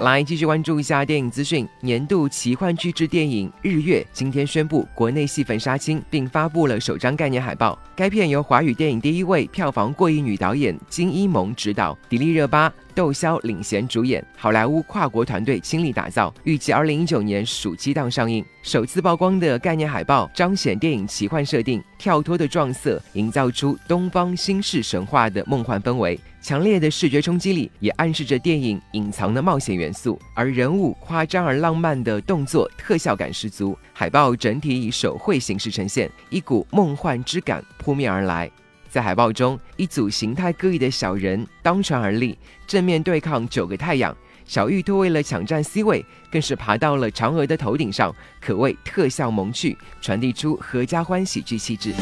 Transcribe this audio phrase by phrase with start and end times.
[0.00, 1.68] 来继续关注一下电影资讯。
[1.80, 7.78] 年度奇幻巨制电影《日月》今天宣布国内戏份杀青，并发布了首张概念海报。
[7.94, 18.44] 该片由华语电影第一位票房过亿女导演金依萌执导，迪丽热巴、窦骁领衔主演，好莱坞跨国团队倾力打造，预计二零一九年暑期档上映。
[18.62, 26.20] 首次曝光的概念海报彰显电影奇幻设定，跳脱的撞色营造出东方新式神话的梦幻氛围。
[26.42, 33.74] 强烈的视觉冲击力也暗示着电影隐藏的冒险元素，而人物夸张而浪漫的动作特效感十足。
[33.94, 38.50] 海报整体以手绘形式呈现，一股梦幻之感扑面而来。
[38.90, 42.36] 在海报中，一组形态各异的小人当船而立，
[42.66, 44.14] 正面对抗九个太阳。
[44.44, 51.94] 小玉兔为了抢占 C 位，更是爬到了嫦娥的头顶上，可谓特效萌趣，传递出合家欢喜剧气质。